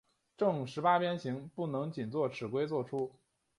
[0.35, 3.11] 正十八边形不能仅用尺规作出。